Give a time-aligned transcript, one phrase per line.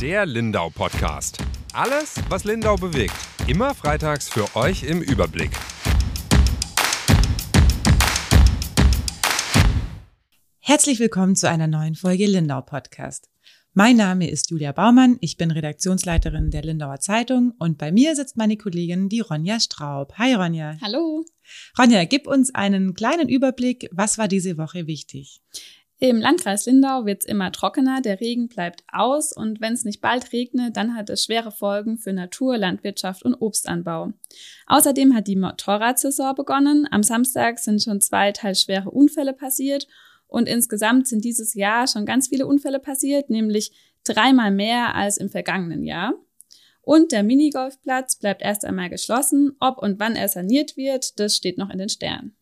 [0.00, 1.38] Der Lindau Podcast.
[1.72, 3.16] Alles, was Lindau bewegt.
[3.48, 5.50] Immer freitags für euch im Überblick.
[10.60, 13.28] Herzlich willkommen zu einer neuen Folge Lindau Podcast.
[13.74, 18.36] Mein Name ist Julia Baumann, ich bin Redaktionsleiterin der Lindauer Zeitung und bei mir sitzt
[18.36, 20.14] meine Kollegin, die Ronja Straub.
[20.14, 20.76] Hi Ronja.
[20.80, 21.24] Hallo.
[21.76, 25.40] Ronja, gib uns einen kleinen Überblick, was war diese Woche wichtig?
[26.00, 30.00] Im Landkreis Lindau wird es immer trockener, der Regen bleibt aus und wenn es nicht
[30.00, 34.12] bald regnet, dann hat es schwere Folgen für Natur, Landwirtschaft und Obstanbau.
[34.66, 36.86] Außerdem hat die Motorradsaison begonnen.
[36.88, 39.88] Am Samstag sind schon zwei teils schwere Unfälle passiert
[40.28, 43.72] und insgesamt sind dieses Jahr schon ganz viele Unfälle passiert, nämlich
[44.04, 46.14] dreimal mehr als im vergangenen Jahr.
[46.80, 49.56] Und der Minigolfplatz bleibt erst einmal geschlossen.
[49.58, 52.37] Ob und wann er saniert wird, das steht noch in den Sternen.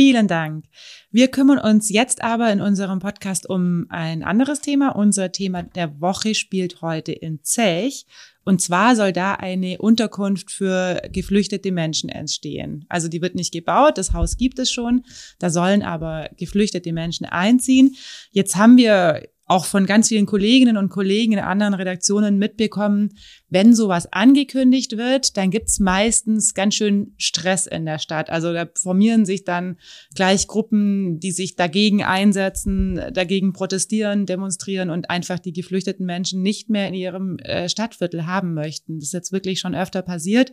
[0.00, 0.64] Vielen Dank.
[1.10, 4.96] Wir kümmern uns jetzt aber in unserem Podcast um ein anderes Thema.
[4.96, 8.06] Unser Thema der Woche spielt heute in Zech.
[8.42, 12.86] Und zwar soll da eine Unterkunft für geflüchtete Menschen entstehen.
[12.88, 15.04] Also die wird nicht gebaut, das Haus gibt es schon.
[15.38, 17.94] Da sollen aber geflüchtete Menschen einziehen.
[18.30, 23.10] Jetzt haben wir auch von ganz vielen Kolleginnen und Kollegen in anderen Redaktionen mitbekommen,
[23.48, 28.30] wenn sowas angekündigt wird, dann gibt's meistens ganz schön Stress in der Stadt.
[28.30, 29.76] Also da formieren sich dann
[30.14, 36.70] gleich Gruppen, die sich dagegen einsetzen, dagegen protestieren, demonstrieren und einfach die geflüchteten Menschen nicht
[36.70, 39.00] mehr in ihrem äh, Stadtviertel haben möchten.
[39.00, 40.52] Das ist jetzt wirklich schon öfter passiert.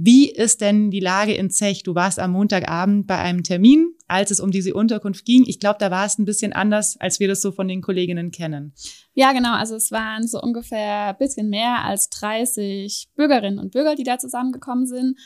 [0.00, 1.82] Wie ist denn die Lage in Zech?
[1.82, 5.42] Du warst am Montagabend bei einem Termin, als es um diese Unterkunft ging.
[5.44, 8.30] Ich glaube, da war es ein bisschen anders, als wir das so von den Kolleginnen
[8.30, 8.72] kennen.
[9.14, 9.54] Ja, genau.
[9.54, 14.18] Also es waren so ungefähr ein bisschen mehr als 30 Bürgerinnen und Bürger, die da
[14.18, 15.18] zusammengekommen sind,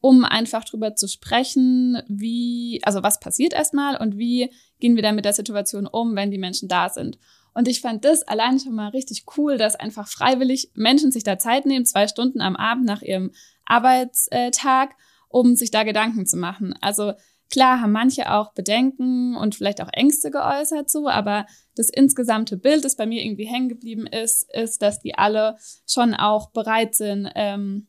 [0.00, 5.14] um einfach drüber zu sprechen, wie, also was passiert erstmal und wie gehen wir dann
[5.14, 7.18] mit der Situation um, wenn die Menschen da sind.
[7.54, 11.38] Und ich fand das allein schon mal richtig cool, dass einfach freiwillig Menschen sich da
[11.38, 13.32] Zeit nehmen, zwei Stunden am Abend nach ihrem
[13.68, 14.94] Arbeitstag,
[15.28, 16.74] um sich da Gedanken zu machen.
[16.80, 17.12] Also
[17.50, 21.46] klar haben manche auch Bedenken und vielleicht auch Ängste geäußert so, aber
[21.76, 26.14] das insgesamte Bild, das bei mir irgendwie hängen geblieben ist, ist, dass die alle schon
[26.14, 27.88] auch bereit sind, ähm,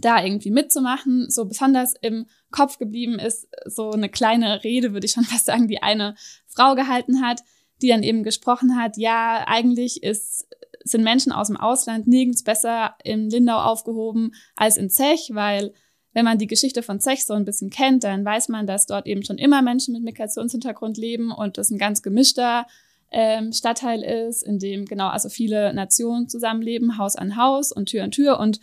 [0.00, 1.30] da irgendwie mitzumachen.
[1.30, 5.68] So besonders im Kopf geblieben ist so eine kleine Rede, würde ich schon fast sagen,
[5.68, 6.14] die eine
[6.46, 7.40] Frau gehalten hat,
[7.82, 10.48] die dann eben gesprochen hat, ja, eigentlich ist
[10.86, 15.72] sind Menschen aus dem Ausland nirgends besser in Lindau aufgehoben als in Zech, weil
[16.12, 19.06] wenn man die Geschichte von Zech so ein bisschen kennt, dann weiß man, dass dort
[19.06, 22.66] eben schon immer Menschen mit Migrationshintergrund leben und das ein ganz gemischter
[23.10, 28.04] ähm, Stadtteil ist, in dem genau also viele Nationen zusammenleben, Haus an Haus und Tür
[28.04, 28.40] an Tür.
[28.40, 28.60] Und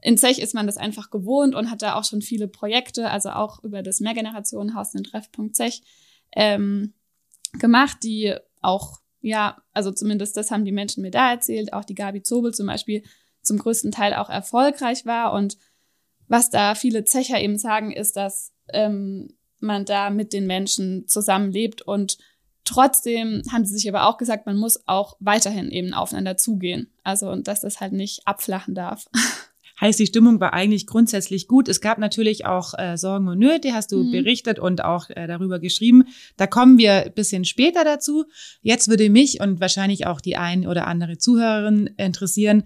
[0.00, 3.30] in Zech ist man das einfach gewohnt und hat da auch schon viele Projekte, also
[3.30, 5.82] auch über das Mehrgenerationenhaus, den Treffpunkt Zech,
[6.34, 6.94] ähm,
[7.58, 11.94] gemacht, die auch ja, also zumindest das haben die Menschen mir da erzählt, auch die
[11.94, 13.02] Gabi Zobel zum Beispiel
[13.42, 15.32] zum größten Teil auch erfolgreich war.
[15.32, 15.56] Und
[16.26, 21.82] was da viele Zecher eben sagen, ist, dass ähm, man da mit den Menschen zusammenlebt
[21.82, 22.18] und
[22.68, 26.92] Trotzdem haben sie sich aber auch gesagt, man muss auch weiterhin eben aufeinander zugehen.
[27.02, 29.06] Also, und dass das halt nicht abflachen darf.
[29.80, 31.68] Heißt, die Stimmung war eigentlich grundsätzlich gut.
[31.68, 34.10] Es gab natürlich auch äh, Sorgen und Nöte, hast du mhm.
[34.10, 36.04] berichtet und auch äh, darüber geschrieben.
[36.36, 38.24] Da kommen wir ein bisschen später dazu.
[38.62, 42.64] Jetzt würde mich und wahrscheinlich auch die ein oder andere Zuhörerin interessieren,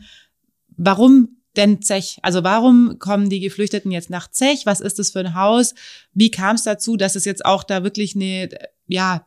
[0.77, 2.19] warum denn Zech?
[2.23, 4.65] Also warum kommen die Geflüchteten jetzt nach Zech?
[4.65, 5.75] Was ist das für ein Haus?
[6.15, 8.49] Wie kam es dazu, dass es jetzt auch da wirklich eine,
[8.87, 9.27] ja,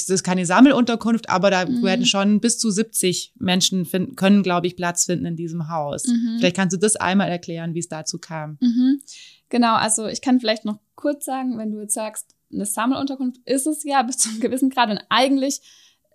[0.00, 1.82] ist das keine Sammelunterkunft, aber da mhm.
[1.82, 6.06] werden schon bis zu 70 Menschen finden, können, glaube ich, Platz finden in diesem Haus.
[6.06, 6.36] Mhm.
[6.38, 8.58] Vielleicht kannst du das einmal erklären, wie es dazu kam.
[8.60, 9.00] Mhm.
[9.48, 13.66] Genau, also ich kann vielleicht noch kurz sagen, wenn du jetzt sagst, eine Sammelunterkunft ist
[13.66, 15.60] es ja bis zu einem gewissen Grad und eigentlich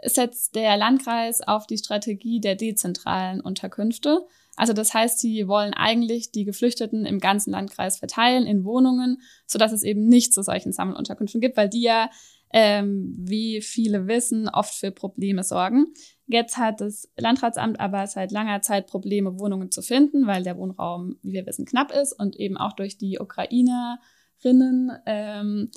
[0.03, 4.25] setzt der Landkreis auf die Strategie der dezentralen Unterkünfte.
[4.55, 9.57] Also das heißt, sie wollen eigentlich die Geflüchteten im ganzen Landkreis verteilen in Wohnungen, so
[9.57, 12.09] dass es eben nicht zu solchen Sammelunterkünften gibt, weil die ja
[12.51, 15.87] ähm, wie viele wissen, oft für Probleme sorgen.
[16.25, 21.17] Jetzt hat das Landratsamt aber seit langer Zeit Probleme, Wohnungen zu finden, weil der Wohnraum,
[21.21, 25.71] wie wir wissen, knapp ist und eben auch durch die Ukrainerinnen ähm,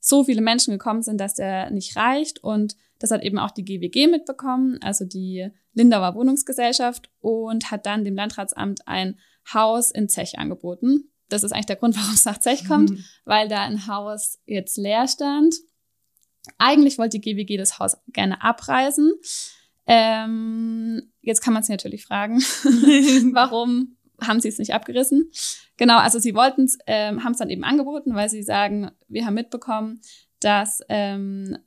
[0.00, 2.42] so viele Menschen gekommen sind, dass der nicht reicht.
[2.42, 8.04] Und das hat eben auch die GWG mitbekommen, also die Lindauer Wohnungsgesellschaft, und hat dann
[8.04, 9.18] dem Landratsamt ein
[9.52, 11.10] Haus in Zech angeboten.
[11.28, 13.04] Das ist eigentlich der Grund, warum es nach Zech kommt, mhm.
[13.24, 15.54] weil da ein Haus jetzt leer stand
[16.58, 19.12] eigentlich wollte die GWG das Haus gerne abreißen.
[19.86, 22.38] Ähm, jetzt kann man sich natürlich fragen,
[23.32, 25.30] warum haben sie es nicht abgerissen?
[25.76, 29.26] Genau, also sie wollten es, ähm, haben es dann eben angeboten, weil sie sagen, wir
[29.26, 30.00] haben mitbekommen,
[30.40, 31.58] dass ähm,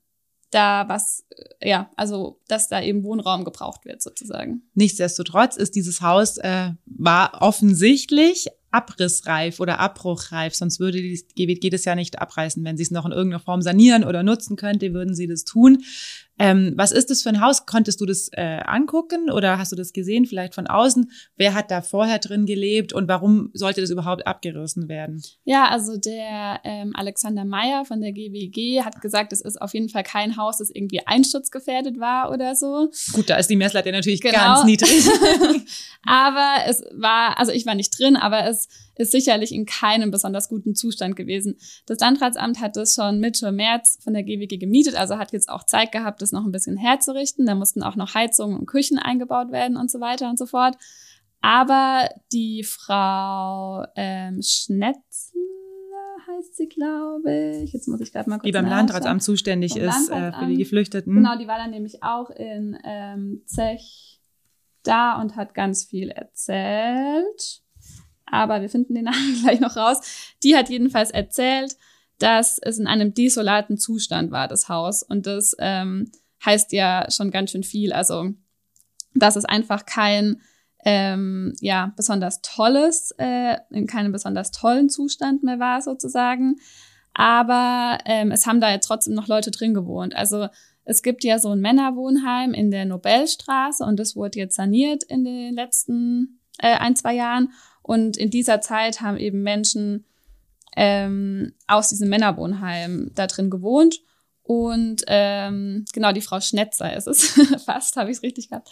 [0.51, 1.25] da was,
[1.61, 4.63] ja, also dass da eben Wohnraum gebraucht wird sozusagen.
[4.73, 11.85] Nichtsdestotrotz ist dieses Haus äh, war offensichtlich abrissreif oder abbruchreif, sonst würde die GWG das
[11.85, 12.63] ja nicht abreißen.
[12.63, 15.83] Wenn sie es noch in irgendeiner Form sanieren oder nutzen könnte, würden sie das tun.
[16.39, 17.65] Ähm, was ist das für ein Haus?
[17.65, 21.11] Konntest du das äh, angucken oder hast du das gesehen, vielleicht von außen?
[21.35, 25.21] Wer hat da vorher drin gelebt und warum sollte das überhaupt abgerissen werden?
[25.43, 29.89] Ja, also der ähm, Alexander Meyer von der GWG hat gesagt, es ist auf jeden
[29.89, 32.89] Fall kein Haus, das irgendwie einsturzgefährdet war oder so.
[33.11, 34.37] Gut, da ist die Messlatte natürlich genau.
[34.37, 35.05] ganz niedrig.
[36.03, 38.69] aber es war, also ich war nicht drin, aber es
[38.99, 41.57] ist sicherlich in keinem besonders guten Zustand gewesen.
[41.85, 45.63] Das Landratsamt hat das schon Mitte März von der GWG gemietet, also hat jetzt auch
[45.63, 47.45] Zeit gehabt, das noch ein bisschen herzurichten.
[47.45, 50.75] Da mussten auch noch Heizungen und Küchen eingebaut werden und so weiter und so fort.
[51.41, 55.39] Aber die Frau ähm, Schnetzler
[56.27, 57.71] heißt sie, glaube ich.
[57.71, 60.35] Jetzt muss ich gerade mal kurz Die beim Landratsamt zuständig ist Landratsamt.
[60.35, 61.15] Äh, für die Geflüchteten.
[61.15, 64.19] Genau, die war dann nämlich auch in ähm, Zech
[64.83, 67.63] da und hat ganz viel erzählt
[68.31, 70.01] aber wir finden den Namen gleich noch raus.
[70.43, 71.77] Die hat jedenfalls erzählt,
[72.19, 75.03] dass es in einem desolaten Zustand war, das Haus.
[75.03, 76.11] Und das ähm,
[76.45, 77.93] heißt ja schon ganz schön viel.
[77.93, 78.31] Also,
[79.13, 80.41] dass es einfach kein
[80.85, 86.57] ähm, ja besonders tolles, äh, in keinem besonders tollen Zustand mehr war sozusagen.
[87.13, 90.15] Aber ähm, es haben da jetzt trotzdem noch Leute drin gewohnt.
[90.15, 90.47] Also
[90.85, 95.23] es gibt ja so ein Männerwohnheim in der Nobelstraße und das wurde jetzt saniert in
[95.23, 97.51] den letzten äh, ein, zwei Jahren.
[97.89, 100.05] Und in dieser Zeit haben eben Menschen
[100.75, 104.01] ähm, aus diesem Männerwohnheim da drin gewohnt.
[104.43, 107.29] Und ähm, genau, die Frau Schnetzer ist es,
[107.65, 108.69] fast habe ich es richtig gehabt.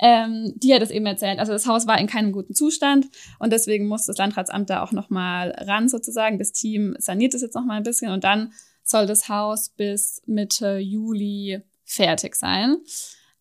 [0.00, 1.38] Ähm, die hat es eben erzählt.
[1.38, 3.06] Also das Haus war in keinem guten Zustand
[3.38, 6.40] und deswegen muss das Landratsamt da auch nochmal ran sozusagen.
[6.40, 8.52] Das Team saniert es jetzt nochmal ein bisschen und dann
[8.82, 12.78] soll das Haus bis Mitte Juli fertig sein.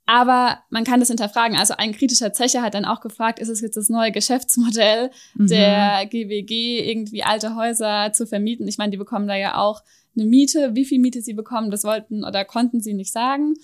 [0.06, 1.58] Aber man kann das hinterfragen.
[1.58, 5.48] Also ein kritischer Zecher hat dann auch gefragt, ist es jetzt das neue Geschäftsmodell mhm.
[5.48, 8.68] der GWG, irgendwie alte Häuser zu vermieten?
[8.68, 9.82] Ich meine, die bekommen da ja auch
[10.16, 10.76] eine Miete.
[10.76, 13.56] Wie viel Miete sie bekommen, das wollten oder konnten sie nicht sagen.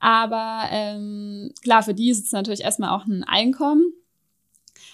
[0.00, 3.92] Aber ähm, klar, für die ist es natürlich erstmal auch ein Einkommen.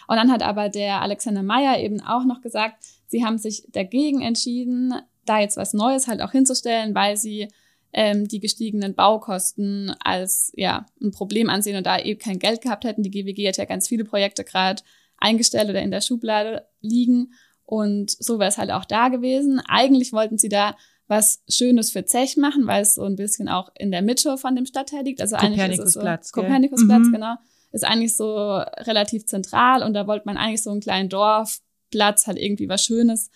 [0.08, 4.20] Und dann hat aber der Alexander Meyer eben auch noch gesagt, sie haben sich dagegen
[4.20, 4.94] entschieden,
[5.24, 7.48] da jetzt was Neues halt auch hinzustellen, weil sie
[7.92, 12.84] ähm, die gestiegenen Baukosten als ja ein Problem ansehen und da eben kein Geld gehabt
[12.84, 13.02] hätten.
[13.02, 14.82] Die GWG hat ja ganz viele Projekte gerade
[15.16, 17.32] eingestellt oder in der Schublade liegen
[17.64, 19.60] und so wäre es halt auch da gewesen.
[19.66, 20.74] Eigentlich wollten sie da
[21.06, 24.56] was Schönes für Zech machen, weil es so ein bisschen auch in der Mitte von
[24.56, 25.20] dem Stadtteil liegt.
[25.20, 26.00] Also eigentlich ist es so,
[26.32, 27.12] Kopernikusplatz, mhm.
[27.12, 27.34] genau.
[27.72, 32.38] Ist eigentlich so relativ zentral und da wollte man eigentlich so einen kleinen Dorfplatz halt
[32.38, 33.30] irgendwie was Schönes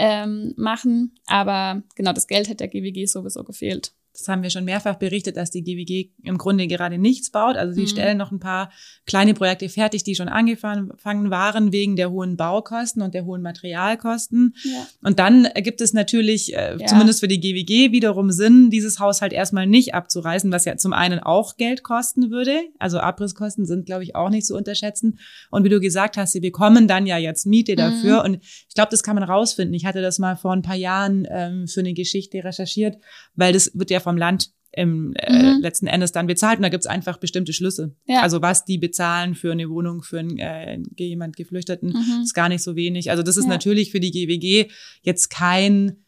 [0.00, 1.14] ähm, machen.
[1.26, 5.36] Aber genau, das Geld hätte der GWG sowieso gefehlt das haben wir schon mehrfach berichtet,
[5.36, 7.56] dass die GWG im Grunde gerade nichts baut.
[7.56, 7.86] Also sie mhm.
[7.86, 8.70] stellen noch ein paar
[9.06, 14.56] kleine Projekte fertig, die schon angefangen waren wegen der hohen Baukosten und der hohen Materialkosten.
[14.64, 14.86] Ja.
[15.02, 16.86] Und dann gibt es natürlich, äh, ja.
[16.86, 20.92] zumindest für die GWG, wiederum Sinn, dieses Haus halt erstmal nicht abzureißen, was ja zum
[20.92, 22.60] einen auch Geld kosten würde.
[22.78, 25.18] Also Abrisskosten sind, glaube ich, auch nicht zu unterschätzen.
[25.50, 28.20] Und wie du gesagt hast, sie bekommen dann ja jetzt Miete dafür.
[28.20, 28.24] Mhm.
[28.24, 29.74] Und ich glaube, das kann man rausfinden.
[29.74, 32.96] Ich hatte das mal vor ein paar Jahren ähm, für eine Geschichte recherchiert,
[33.36, 35.60] weil das wird ja vom Land im äh, mhm.
[35.60, 37.94] letzten Endes dann bezahlt und da gibt's einfach bestimmte Schlüsse.
[38.06, 38.22] Ja.
[38.22, 42.22] Also was die bezahlen für eine Wohnung für einen, äh, jemand Geflüchteten mhm.
[42.22, 43.10] ist gar nicht so wenig.
[43.10, 43.50] Also das ist ja.
[43.50, 44.70] natürlich für die GWG
[45.02, 46.04] jetzt kein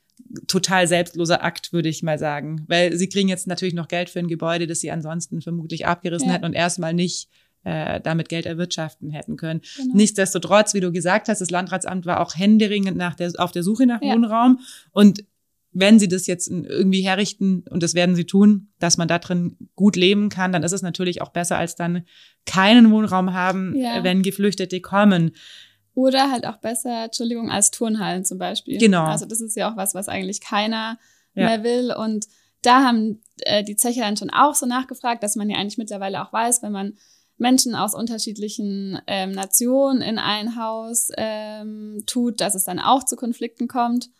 [0.46, 4.20] total selbstloser Akt, würde ich mal sagen, weil sie kriegen jetzt natürlich noch Geld für
[4.20, 6.34] ein Gebäude, das sie ansonsten vermutlich abgerissen ja.
[6.34, 7.28] hätten und erstmal nicht
[7.64, 9.60] äh, damit Geld erwirtschaften hätten können.
[9.76, 9.94] Genau.
[9.94, 13.86] Nichtsdestotrotz, wie du gesagt hast, das Landratsamt war auch händeringend nach der, auf der Suche
[13.86, 14.60] nach Wohnraum
[14.92, 15.24] und
[15.72, 19.56] wenn sie das jetzt irgendwie herrichten, und das werden sie tun, dass man da drin
[19.74, 22.04] gut leben kann, dann ist es natürlich auch besser, als dann
[22.44, 24.04] keinen Wohnraum haben, ja.
[24.04, 25.32] wenn Geflüchtete kommen.
[25.94, 28.78] Oder halt auch besser, Entschuldigung, als Turnhallen zum Beispiel.
[28.78, 29.04] Genau.
[29.04, 30.98] Also das ist ja auch was, was eigentlich keiner
[31.34, 31.46] ja.
[31.46, 31.92] mehr will.
[31.94, 32.26] Und
[32.62, 36.22] da haben äh, die Zecher dann schon auch so nachgefragt, dass man ja eigentlich mittlerweile
[36.22, 36.94] auch weiß, wenn man
[37.38, 43.16] Menschen aus unterschiedlichen ähm, Nationen in ein Haus ähm, tut, dass es dann auch zu
[43.16, 44.10] Konflikten kommt.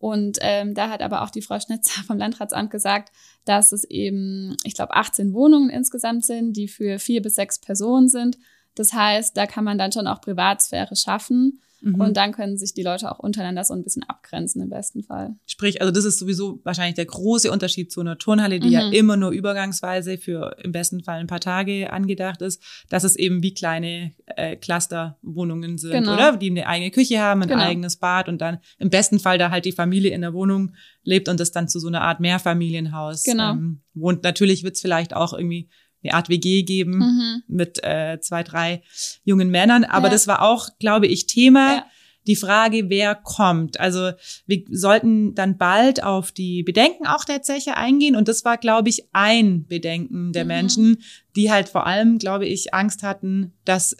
[0.00, 3.12] Und ähm, da hat aber auch die Frau Schnitzer vom Landratsamt gesagt,
[3.44, 8.08] dass es eben, ich glaube, 18 Wohnungen insgesamt sind, die für vier bis sechs Personen
[8.08, 8.38] sind.
[8.74, 11.60] Das heißt, da kann man dann schon auch Privatsphäre schaffen.
[11.82, 12.00] Mhm.
[12.00, 15.34] Und dann können sich die Leute auch untereinander so ein bisschen abgrenzen im besten Fall.
[15.46, 18.72] Sprich, also das ist sowieso wahrscheinlich der große Unterschied zu einer Turnhalle, die mhm.
[18.72, 23.16] ja immer nur übergangsweise für im besten Fall ein paar Tage angedacht ist, dass es
[23.16, 26.14] eben wie kleine äh, Clusterwohnungen sind, genau.
[26.14, 26.36] oder?
[26.36, 27.62] Die eine eigene Küche haben, ein genau.
[27.62, 31.28] eigenes Bad und dann im besten Fall da halt die Familie in der Wohnung lebt
[31.28, 33.52] und das dann zu so einer Art Mehrfamilienhaus genau.
[33.52, 34.22] ähm, wohnt.
[34.22, 35.68] Natürlich wird's vielleicht auch irgendwie
[36.02, 37.42] eine Art WG geben mhm.
[37.48, 38.82] mit äh, zwei, drei
[39.24, 39.84] jungen Männern.
[39.84, 40.12] Aber ja.
[40.12, 41.74] das war auch, glaube ich, Thema.
[41.74, 41.86] Ja.
[42.26, 43.80] Die Frage, wer kommt.
[43.80, 44.12] Also
[44.46, 48.14] wir sollten dann bald auf die Bedenken auch der Zeche eingehen.
[48.14, 50.48] Und das war, glaube ich, ein Bedenken der mhm.
[50.48, 51.02] Menschen,
[51.34, 53.96] die halt vor allem, glaube ich, Angst hatten, dass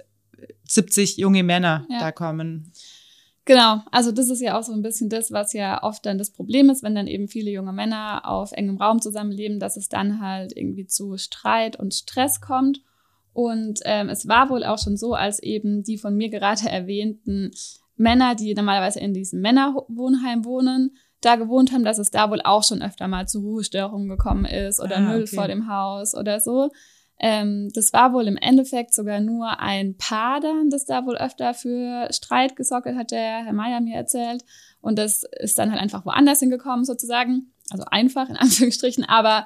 [0.69, 1.99] 70 junge Männer ja.
[1.99, 2.73] da kommen.
[3.47, 6.31] Genau, also das ist ja auch so ein bisschen das, was ja oft dann das
[6.31, 10.21] Problem ist, wenn dann eben viele junge Männer auf engem Raum zusammenleben, dass es dann
[10.21, 12.83] halt irgendwie zu Streit und Stress kommt.
[13.33, 17.51] Und ähm, es war wohl auch schon so, als eben die von mir gerade erwähnten
[17.97, 22.65] Männer, die normalerweise in diesem Männerwohnheim wohnen, da gewohnt haben, dass es da wohl auch
[22.65, 25.35] schon öfter mal zu Ruhestörungen gekommen ist oder ah, Müll okay.
[25.37, 26.71] vor dem Haus oder so.
[27.23, 31.53] Ähm, das war wohl im Endeffekt sogar nur ein Paar dann, das da wohl öfter
[31.53, 34.43] für Streit gesorgt hat, der Herr Meier mir erzählt.
[34.81, 37.53] Und das ist dann halt einfach woanders hingekommen sozusagen.
[37.71, 39.05] Also einfach in Anführungsstrichen.
[39.05, 39.45] Aber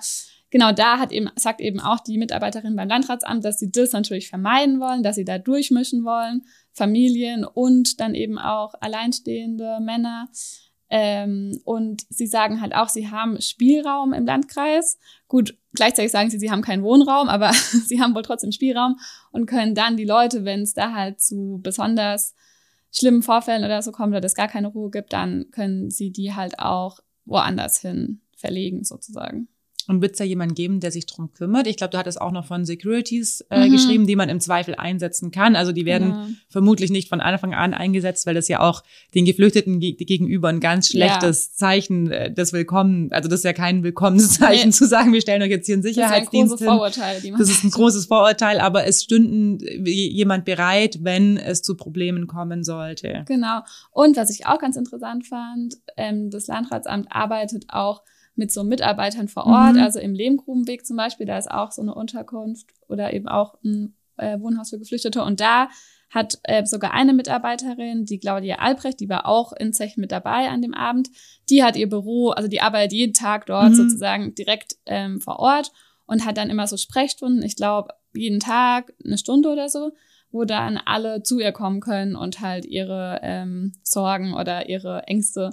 [0.50, 4.28] genau da hat eben, sagt eben auch die Mitarbeiterin beim Landratsamt, dass sie das natürlich
[4.28, 6.42] vermeiden wollen, dass sie da durchmischen wollen.
[6.72, 10.28] Familien und dann eben auch alleinstehende Männer.
[10.96, 14.96] Ähm, und sie sagen halt auch, sie haben Spielraum im Landkreis.
[15.26, 19.00] Gut, gleichzeitig sagen sie, sie haben keinen Wohnraum, aber sie haben wohl trotzdem Spielraum
[19.32, 22.36] und können dann die Leute, wenn es da halt zu besonders
[22.92, 26.32] schlimmen Vorfällen oder so kommt oder es gar keine Ruhe gibt, dann können sie die
[26.32, 29.48] halt auch woanders hin verlegen sozusagen.
[29.86, 31.66] Und wird es da jemanden geben, der sich drum kümmert?
[31.66, 33.72] Ich glaube, du hattest auch noch von Securities äh, mhm.
[33.72, 35.56] geschrieben, die man im Zweifel einsetzen kann.
[35.56, 36.28] Also die werden ja.
[36.48, 38.82] vermutlich nicht von Anfang an eingesetzt, weil das ja auch
[39.14, 41.52] den Geflüchteten ge gegenüber ein ganz schlechtes ja.
[41.56, 44.72] Zeichen äh, des Willkommen, also das ist ja kein Willkommenszeichen nee.
[44.74, 47.30] zu sagen, wir stellen euch jetzt hier einen Sicherheitsdienst das ist ein großes Vorurteil, die
[47.30, 52.26] man Das ist ein großes Vorurteil, aber es stünden jemand bereit, wenn es zu Problemen
[52.26, 53.24] kommen sollte.
[53.26, 53.60] Genau.
[53.90, 58.02] Und was ich auch ganz interessant fand, ähm, das Landratsamt arbeitet auch
[58.36, 59.82] mit so Mitarbeitern vor Ort, mhm.
[59.82, 63.94] also im Lehmgrubenweg zum Beispiel, da ist auch so eine Unterkunft oder eben auch ein
[64.16, 65.22] äh, Wohnhaus für Geflüchtete.
[65.22, 65.68] Und da
[66.10, 70.48] hat äh, sogar eine Mitarbeiterin, die Claudia Albrecht, die war auch in Zech mit dabei
[70.48, 71.08] an dem Abend,
[71.50, 73.74] die hat ihr Büro, also die arbeitet jeden Tag dort mhm.
[73.74, 75.72] sozusagen direkt ähm, vor Ort
[76.06, 79.92] und hat dann immer so Sprechstunden, ich glaube jeden Tag eine Stunde oder so,
[80.30, 85.52] wo dann alle zu ihr kommen können und halt ihre ähm, Sorgen oder ihre Ängste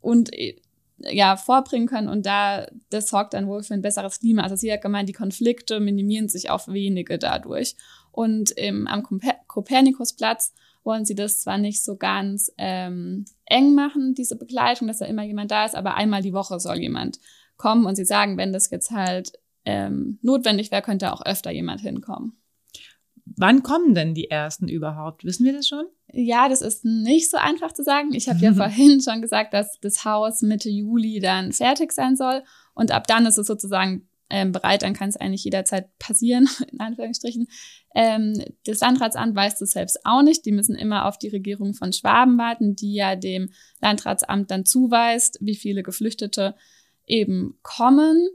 [0.00, 0.60] und äh,
[1.00, 4.42] ja, vorbringen können und da, das sorgt dann wohl für ein besseres Klima.
[4.42, 7.76] Also sie hat gemeint, die Konflikte minimieren sich auf wenige dadurch.
[8.10, 9.04] Und im, am
[9.46, 10.52] Kopernikusplatz
[10.82, 15.22] wollen sie das zwar nicht so ganz ähm, eng machen, diese Begleitung, dass da immer
[15.22, 17.20] jemand da ist, aber einmal die Woche soll jemand
[17.56, 19.32] kommen und sie sagen, wenn das jetzt halt
[19.64, 22.38] ähm, notwendig wäre, könnte auch öfter jemand hinkommen.
[23.36, 25.24] Wann kommen denn die ersten überhaupt?
[25.24, 25.84] Wissen wir das schon?
[26.12, 28.12] Ja, das ist nicht so einfach zu sagen.
[28.14, 32.42] Ich habe ja vorhin schon gesagt, dass das Haus Mitte Juli dann fertig sein soll.
[32.74, 36.80] Und ab dann ist es sozusagen ähm, bereit, dann kann es eigentlich jederzeit passieren, in
[36.80, 37.48] Anführungsstrichen.
[37.94, 40.44] Ähm, das Landratsamt weiß das selbst auch nicht.
[40.44, 45.38] Die müssen immer auf die Regierung von Schwaben warten, die ja dem Landratsamt dann zuweist,
[45.40, 46.54] wie viele Geflüchtete
[47.06, 48.28] eben kommen.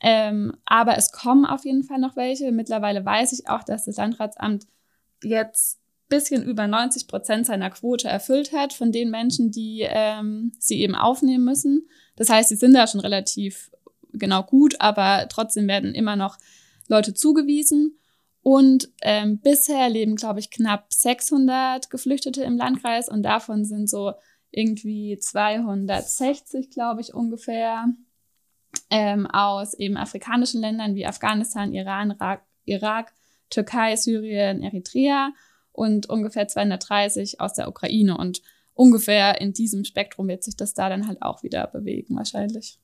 [0.00, 2.52] Ähm, aber es kommen auf jeden Fall noch welche.
[2.52, 4.66] Mittlerweile weiß ich auch, dass das Landratsamt
[5.22, 10.80] jetzt bisschen über 90 Prozent seiner Quote erfüllt hat von den Menschen, die ähm, sie
[10.80, 11.88] eben aufnehmen müssen.
[12.16, 13.70] Das heißt, sie sind da schon relativ
[14.12, 16.38] genau gut, aber trotzdem werden immer noch
[16.88, 17.98] Leute zugewiesen.
[18.42, 24.12] Und ähm, bisher leben, glaube ich, knapp 600 Geflüchtete im Landkreis und davon sind so
[24.50, 27.88] irgendwie 260, glaube ich, ungefähr
[28.90, 33.12] ähm, aus eben afrikanischen Ländern wie Afghanistan, Iran, Irak, Irak,
[33.50, 35.32] Türkei, Syrien, Eritrea
[35.72, 38.16] und ungefähr 230 aus der Ukraine.
[38.16, 38.42] Und
[38.74, 42.78] ungefähr in diesem Spektrum wird sich das da dann halt auch wieder bewegen, wahrscheinlich.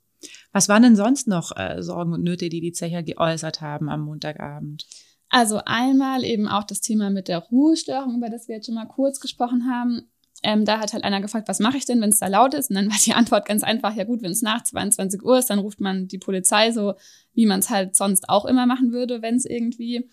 [0.53, 4.03] Was waren denn sonst noch äh, Sorgen und Nöte, die die Zecher geäußert haben am
[4.03, 4.87] Montagabend?
[5.29, 8.87] Also einmal eben auch das Thema mit der Ruhestörung, über das wir jetzt schon mal
[8.87, 10.09] kurz gesprochen haben.
[10.45, 12.71] Ähm, da hat halt einer gefragt, was mache ich denn, wenn es da laut ist?
[12.71, 15.51] Und dann war die Antwort ganz einfach, ja gut, wenn es nach 22 Uhr ist,
[15.51, 16.95] dann ruft man die Polizei so,
[17.33, 20.09] wie man es halt sonst auch immer machen würde, wenn es irgendwie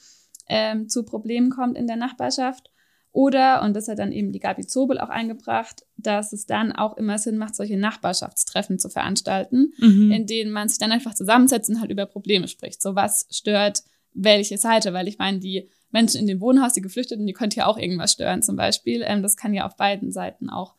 [0.48, 2.72] ähm, zu Problemen kommt in der Nachbarschaft.
[3.14, 6.96] Oder, und das hat dann eben die Gabi Zobel auch eingebracht, dass es dann auch
[6.96, 10.12] immer Sinn macht, solche Nachbarschaftstreffen zu veranstalten, mhm.
[10.12, 12.82] in denen man sich dann einfach zusammensetzt und halt über Probleme spricht.
[12.82, 13.84] So was stört
[14.14, 17.66] welche Seite, weil ich meine, die Menschen in dem Wohnhaus, die Geflüchteten, die könnte ja
[17.66, 19.04] auch irgendwas stören zum Beispiel.
[19.06, 20.76] Ähm, das kann ja auf beiden Seiten auch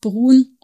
[0.00, 0.58] beruhen.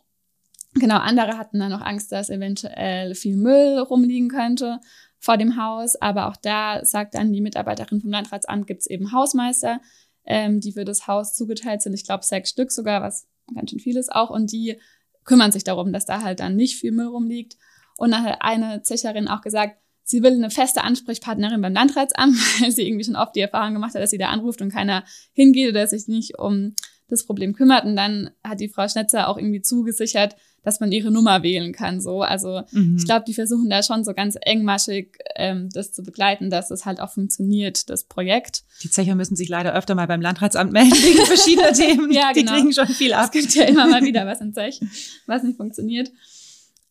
[0.75, 4.81] Genau, andere hatten dann noch Angst, dass eventuell viel Müll rumliegen könnte
[5.19, 5.97] vor dem Haus.
[5.97, 9.81] Aber auch da sagt dann die Mitarbeiterin vom Landratsamt, gibt es eben Hausmeister,
[10.25, 11.93] ähm, die für das Haus zugeteilt sind.
[11.93, 14.31] Ich glaube, sechs Stück sogar, was ganz schön viel ist auch.
[14.31, 14.81] Und die
[15.25, 17.57] kümmern sich darum, dass da halt dann nicht viel Müll rumliegt.
[17.99, 22.71] Und dann hat eine Zecherin auch gesagt, sie will eine feste Ansprechpartnerin beim Landratsamt, weil
[22.71, 25.71] sie irgendwie schon oft die Erfahrung gemacht hat, dass sie da anruft und keiner hingeht
[25.71, 26.75] oder sich nicht um
[27.09, 27.85] das Problem kümmert.
[27.85, 32.01] Und dann hat die Frau Schnetzer auch irgendwie zugesichert, dass man ihre Nummer wählen kann.
[32.01, 32.97] So, also mhm.
[32.97, 36.85] ich glaube, die versuchen da schon so ganz engmaschig ähm, das zu begleiten, dass es
[36.85, 38.63] halt auch funktioniert, das Projekt.
[38.83, 42.13] Die Zecher müssen sich leider öfter mal beim Landratsamt melden wegen verschiedener Themen.
[42.13, 42.53] ja, die genau.
[42.53, 43.25] kriegen schon viel ab.
[43.25, 44.81] Es gibt ja immer mal wieder was in Zech,
[45.27, 46.11] was nicht funktioniert.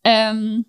[0.03, 0.65] Ähm,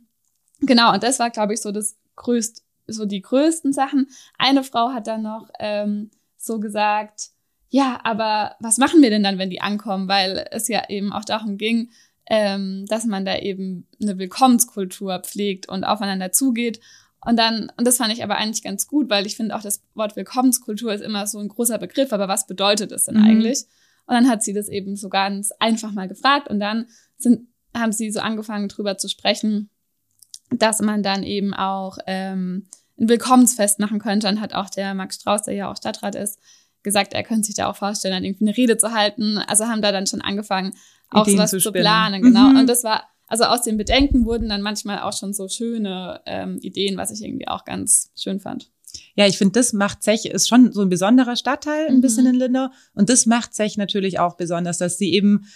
[0.60, 4.08] genau, und das war, glaube ich, so das größte, so die größten Sachen.
[4.38, 7.30] Eine Frau hat dann noch ähm, so gesagt,
[7.68, 10.08] ja, aber was machen wir denn dann, wenn die ankommen?
[10.08, 11.90] Weil es ja eben auch darum ging,
[12.26, 16.80] ähm, dass man da eben eine Willkommenskultur pflegt und aufeinander zugeht.
[17.24, 19.82] Und dann, und das fand ich aber eigentlich ganz gut, weil ich finde auch das
[19.94, 23.24] Wort Willkommenskultur ist immer so ein großer Begriff, aber was bedeutet es denn mhm.
[23.24, 23.64] eigentlich?
[24.06, 27.92] Und dann hat sie das eben so ganz einfach mal gefragt und dann sind, haben
[27.92, 29.70] sie so angefangen drüber zu sprechen,
[30.58, 32.66] dass man dann eben auch ähm,
[32.98, 34.28] ein Willkommensfest machen könnte.
[34.28, 36.38] Und hat auch der Max Strauß, der ja auch Stadtrat ist,
[36.82, 39.38] gesagt, er könnte sich da auch vorstellen, dann irgendwie eine Rede zu halten.
[39.38, 40.74] Also haben da dann schon angefangen,
[41.10, 42.48] auch Ideen sowas zu, zu planen, genau.
[42.50, 42.56] Mhm.
[42.60, 46.58] Und das war, also aus den Bedenken wurden dann manchmal auch schon so schöne ähm,
[46.60, 48.70] Ideen, was ich irgendwie auch ganz schön fand.
[49.14, 52.00] Ja, ich finde, das macht Zech, ist schon so ein besonderer Stadtteil, ein mhm.
[52.00, 52.68] bisschen in Lindau.
[52.94, 55.46] Und das macht Zech natürlich auch besonders, dass sie eben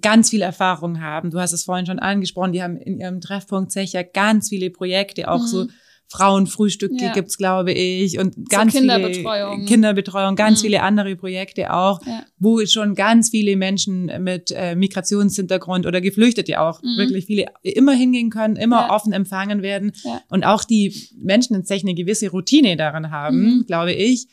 [0.00, 1.30] ganz viel Erfahrung haben.
[1.30, 4.70] Du hast es vorhin schon angesprochen, die haben in ihrem Treffpunkt Zech ja ganz viele
[4.70, 5.46] Projekte, auch mhm.
[5.46, 5.66] so
[6.10, 7.12] Frauenfrühstücke ja.
[7.12, 9.56] gibt's, glaube ich, und ganz so Kinderbetreuung.
[9.56, 10.64] viele Kinderbetreuung, ganz mhm.
[10.64, 12.24] viele andere Projekte auch, ja.
[12.38, 16.96] wo schon ganz viele Menschen mit äh, Migrationshintergrund oder Geflüchtete auch mhm.
[16.96, 18.90] wirklich viele immer hingehen können, immer ja.
[18.90, 19.92] offen empfangen werden
[20.30, 23.64] und auch die Menschen in Zech eine gewisse Routine darin haben, mhm.
[23.66, 24.28] glaube ich,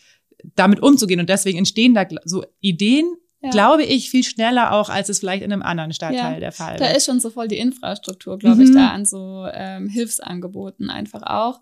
[0.56, 3.06] damit umzugehen und deswegen entstehen da so Ideen
[3.46, 3.52] ja.
[3.52, 6.76] glaube ich, viel schneller auch, als es vielleicht in einem anderen Stadtteil ja, der Fall
[6.76, 6.82] ist.
[6.82, 8.62] Da ist schon so voll die Infrastruktur, glaube mhm.
[8.64, 11.62] ich, da an so ähm, Hilfsangeboten einfach auch.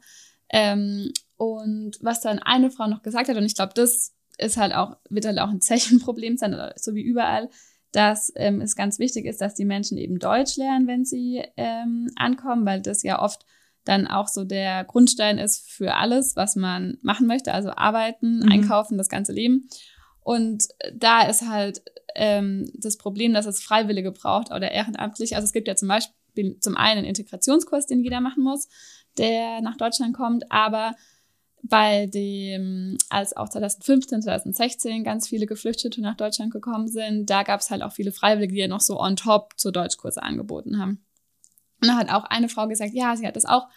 [0.49, 4.73] Ähm, und was dann eine Frau noch gesagt hat, und ich glaube, das ist halt
[4.73, 7.49] auch, wird halt auch ein Zechenproblem sein, so wie überall,
[7.91, 12.09] dass ähm, es ganz wichtig ist, dass die Menschen eben Deutsch lernen, wenn sie ähm,
[12.15, 13.45] ankommen, weil das ja oft
[13.85, 18.51] dann auch so der Grundstein ist für alles, was man machen möchte, also arbeiten, mhm.
[18.51, 19.67] einkaufen, das ganze Leben.
[20.23, 21.81] Und da ist halt
[22.15, 25.35] ähm, das Problem, dass es Freiwillige braucht oder ehrenamtlich.
[25.35, 28.67] Also es gibt ja zum Beispiel zum einen einen Integrationskurs, den jeder machen muss,
[29.17, 30.95] der nach Deutschland kommt, aber
[31.63, 37.61] bei dem, als auch 2015, 2016 ganz viele Geflüchtete nach Deutschland gekommen sind, da gab
[37.61, 41.05] es halt auch viele Freiwillige, die ja noch so on top zur Deutschkurse angeboten haben.
[41.81, 43.69] Und da hat auch eine Frau gesagt, ja, sie hat das auch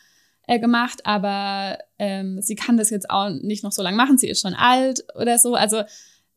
[0.48, 4.28] äh, gemacht, aber ähm, sie kann das jetzt auch nicht noch so lange machen, sie
[4.28, 5.54] ist schon alt oder so.
[5.54, 5.82] Also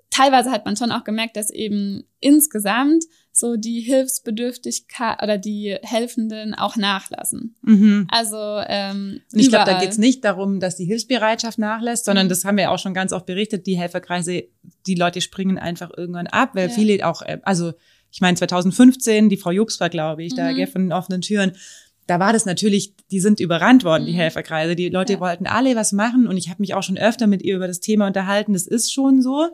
[0.09, 6.53] teilweise hat man schon auch gemerkt, dass eben insgesamt so die Hilfsbedürftigkeit oder die Helfenden
[6.53, 7.55] auch nachlassen.
[7.61, 8.07] Mhm.
[8.09, 12.25] Also ähm, und ich glaube, da geht es nicht darum, dass die Hilfsbereitschaft nachlässt, sondern
[12.25, 12.29] mhm.
[12.29, 13.67] das haben wir auch schon ganz oft berichtet.
[13.67, 14.43] Die Helferkreise,
[14.87, 16.73] die Leute springen einfach irgendwann ab, weil ja.
[16.73, 17.73] viele auch, äh, also
[18.11, 20.37] ich meine 2015, die Frau Jobs war, glaube ich, mhm.
[20.37, 21.53] da von den offenen Türen
[22.09, 24.17] da war das natürlich, die sind überrannt worden, die mhm.
[24.17, 24.75] Helferkreise.
[24.75, 25.19] Die Leute ja.
[25.19, 27.81] wollten alle was machen und ich habe mich auch schon öfter mit ihr über das
[27.81, 28.53] Thema unterhalten.
[28.53, 29.47] Das ist schon so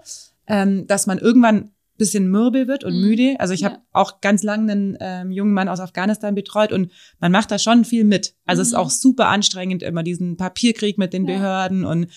[0.48, 3.02] ähm, dass man irgendwann bisschen mürbe wird und mhm.
[3.02, 3.36] müde.
[3.40, 3.70] Also ich ja.
[3.70, 7.60] habe auch ganz lange einen ähm, jungen Mann aus Afghanistan betreut und man macht da
[7.60, 8.36] schon viel mit.
[8.46, 8.62] Also mhm.
[8.62, 8.80] es ist mhm.
[8.80, 11.36] auch super anstrengend, immer diesen Papierkrieg mit den ja.
[11.36, 12.08] Behörden und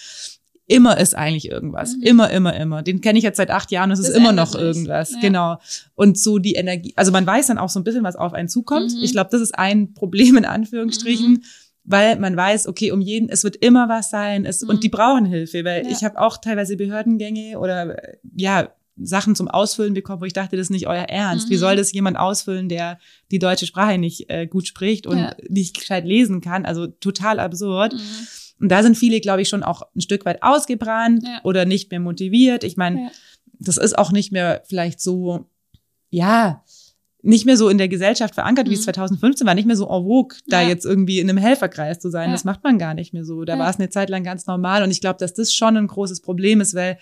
[0.67, 1.97] immer ist eigentlich irgendwas.
[1.97, 2.03] Mhm.
[2.03, 2.83] Immer, immer, immer.
[2.83, 5.12] Den kenne ich jetzt seit acht Jahren, es ist immer noch irgendwas.
[5.12, 5.21] Ja.
[5.21, 5.59] Genau.
[5.95, 8.49] Und so die Energie, also man weiß dann auch so ein bisschen, was auf einen
[8.49, 8.93] zukommt.
[8.93, 9.03] Mhm.
[9.03, 11.43] Ich glaube, das ist ein Problem in Anführungsstrichen mhm.
[11.90, 14.68] Weil man weiß, okay, um jeden, es wird immer was sein, es, mhm.
[14.68, 15.90] und die brauchen Hilfe, weil ja.
[15.90, 17.96] ich habe auch teilweise Behördengänge oder
[18.37, 18.68] ja,
[19.01, 21.48] Sachen zum Ausfüllen bekommen, wo ich dachte, das ist nicht euer Ernst.
[21.48, 21.53] Mhm.
[21.53, 22.98] Wie soll das jemand ausfüllen, der
[23.31, 25.35] die deutsche Sprache nicht äh, gut spricht und ja.
[25.48, 26.66] nicht gescheit lesen kann?
[26.66, 27.94] Also total absurd.
[27.94, 28.01] Mhm.
[28.61, 31.40] Und da sind viele, glaube ich, schon auch ein Stück weit ausgebrannt ja.
[31.44, 32.64] oder nicht mehr motiviert.
[32.64, 33.11] Ich meine, ja.
[33.61, 35.48] das ist auch nicht mehr vielleicht so,
[36.11, 36.64] ja,
[37.29, 38.71] nicht mehr so in der Gesellschaft verankert, mhm.
[38.71, 41.99] wie es 2015 war, nicht mehr so en vogue, da jetzt irgendwie in einem Helferkreis
[41.99, 42.31] zu sein.
[42.31, 43.45] Das macht man gar nicht mehr so.
[43.45, 44.83] Da war es eine Zeit lang ganz normal.
[44.83, 46.99] Und ich glaube, dass das schon ein großes Problem ist, weil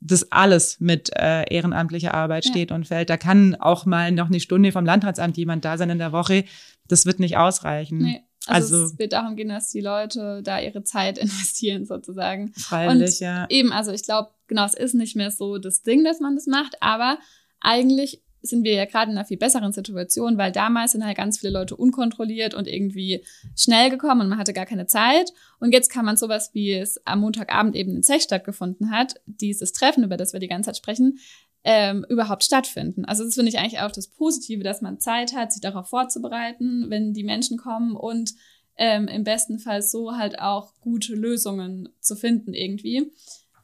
[0.00, 2.50] das alles mit äh, ehrenamtlicher Arbeit ja.
[2.50, 3.10] steht und fällt.
[3.10, 6.44] Da kann auch mal noch eine Stunde vom Landratsamt jemand da sein in der Woche.
[6.88, 7.98] Das wird nicht ausreichen.
[7.98, 8.22] Nee.
[8.46, 12.52] Also, also es wird darum gehen, dass die Leute da ihre Zeit investieren sozusagen.
[12.56, 13.46] Freilich, und ja.
[13.50, 16.48] Eben, also ich glaube, Genau, es ist nicht mehr so das Ding, dass man das
[16.48, 17.18] macht, aber
[17.60, 21.38] eigentlich sind wir ja gerade in einer viel besseren Situation, weil damals sind halt ganz
[21.38, 23.24] viele Leute unkontrolliert und irgendwie
[23.56, 25.32] schnell gekommen und man hatte gar keine Zeit.
[25.58, 29.72] Und jetzt kann man sowas, wie es am Montagabend eben in Zech stattgefunden hat, dieses
[29.72, 31.18] Treffen, über das wir die ganze Zeit sprechen,
[31.64, 33.04] ähm, überhaupt stattfinden.
[33.04, 36.86] Also das finde ich eigentlich auch das Positive, dass man Zeit hat, sich darauf vorzubereiten,
[36.88, 38.32] wenn die Menschen kommen und
[38.76, 43.12] ähm, im besten Fall so halt auch gute Lösungen zu finden irgendwie.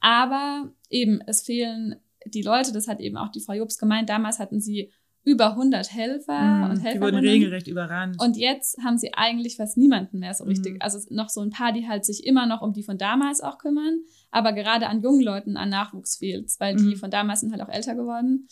[0.01, 1.97] Aber eben, es fehlen
[2.35, 4.93] die Leute, das hat eben auch die Frau Jobs gemeint, damals hatten sie
[5.25, 7.03] über 100 Helfer Mhm, und die Helferinnen.
[7.17, 8.17] wurden regelrecht überrannt.
[8.23, 10.75] Und jetzt haben sie eigentlich fast niemanden mehr so richtig.
[10.75, 10.79] Mhm.
[10.83, 13.59] Also noch so ein paar, die halt sich immer noch um die von damals auch
[13.59, 16.97] kümmern, aber gerade an jungen Leuten an Nachwuchs fehlt, weil die Mhm.
[16.97, 18.47] von damals sind halt auch älter geworden.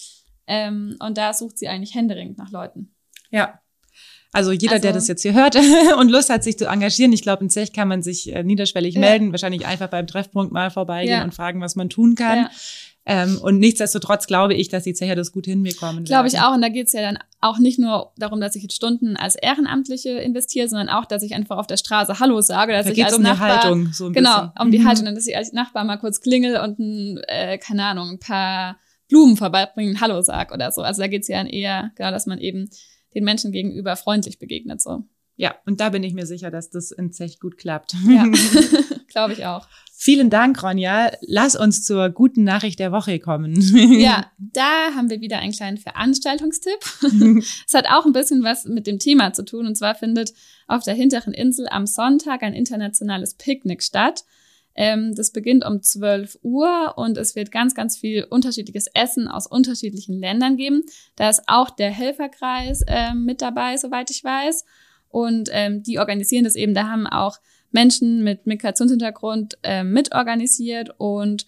[0.49, 2.93] Ähm, und da sucht sie eigentlich händeringend nach Leuten.
[3.31, 3.61] Ja.
[4.33, 5.55] Also jeder, der Also- das jetzt hier hört
[6.01, 8.95] und Lust hat, sich zu engagieren, ich glaube, in Zech kann man sich äh, niederschwellig
[8.95, 9.01] Ja.
[9.01, 11.23] melden, wahrscheinlich einfach beim Treffpunkt mal vorbeigehen Ja.
[11.25, 12.39] und fragen, was man tun kann.
[12.39, 12.51] Ja.
[13.07, 16.05] Ähm, und nichtsdestotrotz glaube ich, dass die Zecher das gut hinbekommen.
[16.05, 16.55] Glaube ich auch.
[16.55, 19.35] Und da geht es ja dann auch nicht nur darum, dass ich jetzt Stunden als
[19.35, 22.97] Ehrenamtliche investiere, sondern auch, dass ich einfach auf der Straße Hallo sage, dass Da ich
[22.97, 23.93] geht es als um Nachbar, eine Haltung.
[23.93, 24.53] So ein Genau, bisschen.
[24.59, 24.89] um die Mhm.
[24.89, 28.79] Haltung, dass ich als Nachbar mal kurz klingel und ein, äh, keine Ahnung, ein paar
[29.11, 30.81] Blumen vorbeibringen, Hallo sag oder so.
[30.81, 32.71] Also da geht's ja dann eher, genau, dass man eben
[33.15, 34.81] den Menschen gegenüber freundlich begegnet.
[34.81, 35.05] So.
[35.37, 37.95] Ja, und da bin ich mir sicher, dass das in Zech gut klappt.
[38.09, 38.25] Ja,
[39.15, 39.67] glaube ich auch.
[39.97, 41.13] Vielen Dank, Ronja.
[41.23, 43.55] Lass uns zur guten Nachricht der Woche kommen.
[43.99, 46.81] Ja, da haben wir wieder einen kleinen Veranstaltungstipp.
[47.67, 49.67] Es hat auch ein bisschen was mit dem Thema zu tun.
[49.67, 50.35] Und zwar findet
[50.67, 54.25] auf der hinteren Insel am Sonntag ein internationales Picknick statt.
[54.75, 59.47] Ähm, das beginnt um 12 Uhr und es wird ganz, ganz viel unterschiedliches Essen aus
[59.47, 60.83] unterschiedlichen Ländern geben.
[61.17, 64.65] Da ist auch der Helferkreis ähm, mit dabei, soweit ich weiß.
[65.09, 66.75] Und ähm, die organisieren das eben.
[66.75, 67.39] Da haben auch
[67.75, 71.47] Menschen mit Migrationshintergrund ähm, mitorganisiert und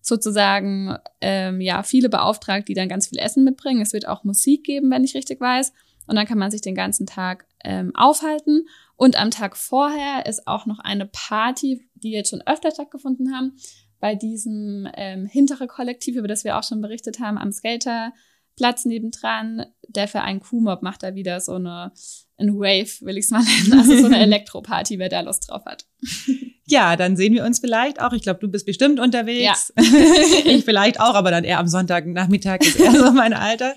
[0.00, 3.80] sozusagen ähm, ja viele beauftragt, die dann ganz viel Essen mitbringen.
[3.80, 5.72] Es wird auch Musik geben, wenn ich richtig weiß.
[6.06, 8.66] Und dann kann man sich den ganzen Tag ähm, aufhalten.
[8.96, 13.56] Und am Tag vorher ist auch noch eine Party, die jetzt schon öfter stattgefunden haben,
[14.00, 19.66] bei diesem ähm, hintere Kollektiv, über das wir auch schon berichtet haben, am Skaterplatz nebendran.
[19.86, 21.92] Der Verein Q-Mob macht da wieder so eine
[22.38, 23.80] ein Wave, will ich es mal nennen.
[23.80, 25.84] Also so eine Elektroparty, wer da Lust drauf hat.
[26.66, 28.12] Ja, dann sehen wir uns vielleicht auch.
[28.12, 29.72] Ich glaube, du bist bestimmt unterwegs.
[30.44, 33.74] ich vielleicht auch, aber dann eher am Sonntagnachmittag ist eher so mein Alter.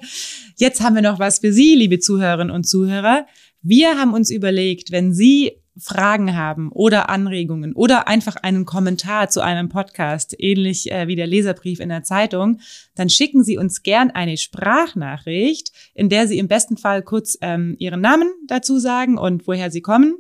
[0.58, 3.26] Jetzt haben wir noch was für Sie, liebe Zuhörerinnen und Zuhörer.
[3.62, 9.42] Wir haben uns überlegt, wenn Sie Fragen haben oder Anregungen oder einfach einen Kommentar zu
[9.42, 12.60] einem Podcast, ähnlich äh, wie der Leserbrief in der Zeitung,
[12.96, 17.76] dann schicken Sie uns gern eine Sprachnachricht, in der Sie im besten Fall kurz ähm,
[17.80, 20.16] Ihren Namen dazu sagen und woher Sie kommen.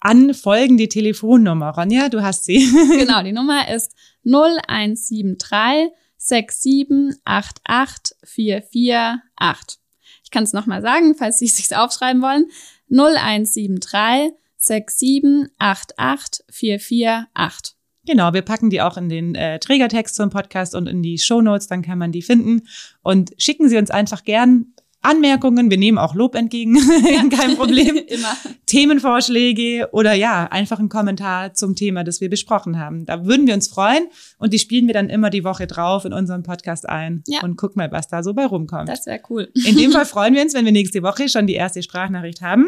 [0.00, 1.70] An folgende Telefonnummer.
[1.70, 2.58] Ronja, du hast sie.
[2.98, 9.80] Genau, die Nummer ist 0173 6788 448.
[10.24, 12.46] Ich kann es nochmal sagen, falls Sie es sich aufschreiben wollen.
[12.90, 17.74] 0173 6788 448.
[18.06, 21.66] Genau, wir packen die auch in den äh, Trägertext zum Podcast und in die Shownotes,
[21.68, 22.66] dann kann man die finden.
[23.02, 26.74] Und schicken Sie uns einfach gern Anmerkungen, wir nehmen auch Lob entgegen,
[27.30, 27.96] kein Problem.
[28.08, 28.36] Immer.
[28.66, 33.04] Themenvorschläge oder ja, einfach einen Kommentar zum Thema, das wir besprochen haben.
[33.06, 36.12] Da würden wir uns freuen und die spielen wir dann immer die Woche drauf in
[36.12, 37.42] unserem Podcast ein Ja.
[37.42, 38.88] und guck mal, was da so bei rumkommt.
[38.88, 39.50] Das wäre cool.
[39.66, 42.66] In dem Fall freuen wir uns, wenn wir nächste Woche schon die erste Sprachnachricht haben.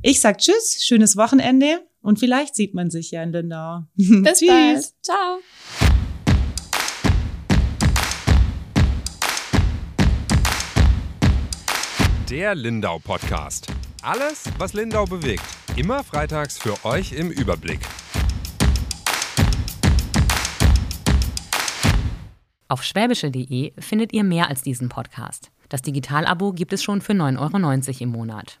[0.00, 3.82] Ich sag Tschüss, schönes Wochenende und vielleicht sieht man sich ja in Lindau.
[3.96, 4.06] Bis
[4.38, 4.48] Tschüss.
[4.48, 4.84] bald.
[5.02, 5.40] Ciao.
[12.30, 13.66] Der Lindau Podcast.
[14.02, 15.42] Alles, was Lindau bewegt.
[15.74, 17.80] Immer freitags für euch im Überblick.
[22.68, 25.50] Auf schwäbische.de findet ihr mehr als diesen Podcast.
[25.68, 28.60] Das Digitalabo gibt es schon für 9,90 Euro im Monat.